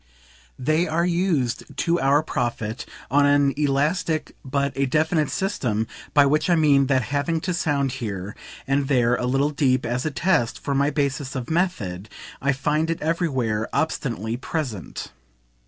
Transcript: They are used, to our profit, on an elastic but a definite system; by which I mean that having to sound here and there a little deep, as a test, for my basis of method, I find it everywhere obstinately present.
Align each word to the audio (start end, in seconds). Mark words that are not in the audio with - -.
They 0.57 0.87
are 0.87 1.05
used, 1.05 1.77
to 1.77 1.99
our 1.99 2.23
profit, 2.23 2.87
on 3.11 3.27
an 3.27 3.53
elastic 3.55 4.35
but 4.43 4.73
a 4.75 4.87
definite 4.87 5.29
system; 5.29 5.85
by 6.15 6.25
which 6.25 6.49
I 6.49 6.55
mean 6.55 6.87
that 6.87 7.03
having 7.13 7.39
to 7.41 7.53
sound 7.53 7.91
here 7.91 8.35
and 8.65 8.87
there 8.87 9.13
a 9.15 9.27
little 9.27 9.51
deep, 9.51 9.85
as 9.85 10.03
a 10.03 10.09
test, 10.09 10.57
for 10.59 10.73
my 10.73 10.89
basis 10.89 11.35
of 11.35 11.51
method, 11.51 12.09
I 12.41 12.51
find 12.51 12.89
it 12.89 12.99
everywhere 12.99 13.69
obstinately 13.71 14.37
present. 14.37 15.11